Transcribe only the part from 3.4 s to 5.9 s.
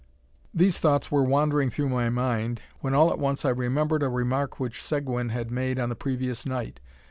I remembered a remark which Seguin had made on